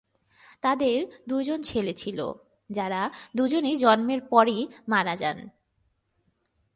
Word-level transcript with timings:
তাদের 0.61 0.97
দুই 1.27 1.43
জন 1.43 1.59
ছেলে 1.61 1.93
ছিল 1.93 2.19
যারা 2.69 3.01
দুজনেই 3.35 3.77
জন্মের 3.77 4.21
পরই 4.29 4.59
মারা 4.87 5.15
যান। 5.15 5.37